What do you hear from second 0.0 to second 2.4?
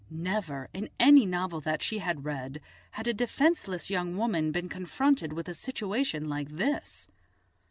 Never, in any novel that she had